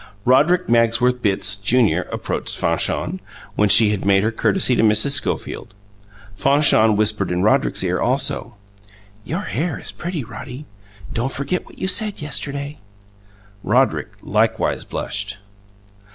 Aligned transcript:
Roderick 0.25 0.67
Magsworth 0.67 1.21
Bitts, 1.21 1.55
Junior, 1.57 2.07
approached 2.11 2.57
Fanchon, 2.57 3.19
when 3.53 3.69
she 3.69 3.91
had 3.91 4.03
made 4.03 4.23
her 4.23 4.31
courtesy 4.31 4.75
to 4.75 4.81
Mrs. 4.81 5.11
Schofield. 5.11 5.75
Fanchon 6.35 6.95
whispered 6.95 7.29
in 7.29 7.43
Roderick's 7.43 7.83
ear 7.83 8.01
also. 8.01 8.55
"Your 9.23 9.41
hair 9.43 9.77
is 9.77 9.91
pretty, 9.91 10.23
Roddy! 10.23 10.65
Don't 11.13 11.31
forget 11.31 11.67
what 11.67 11.77
you 11.77 11.87
said 11.87 12.19
yesterday!" 12.19 12.79
Roderick 13.63 14.13
likewise 14.23 14.85
blushed. 14.85 15.37